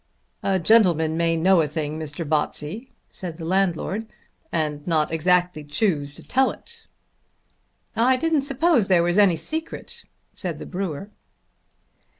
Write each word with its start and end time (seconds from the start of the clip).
"A 0.41 0.57
gentleman 0.57 1.15
may 1.15 1.37
know 1.37 1.61
a 1.61 1.67
thing, 1.67 1.99
Mr. 1.99 2.27
Botsey," 2.27 2.89
said 3.11 3.37
the 3.37 3.45
landlord, 3.45 4.07
"and 4.51 4.87
not 4.87 5.11
exactly 5.11 5.63
choose 5.63 6.15
to 6.15 6.23
tell 6.27 6.49
it." 6.49 6.87
"I 7.95 8.17
didn't 8.17 8.41
suppose 8.41 8.87
there 8.87 9.03
was 9.03 9.19
any 9.19 9.35
secret," 9.35 10.05
said 10.33 10.57
the 10.57 10.65
brewer. 10.65 11.11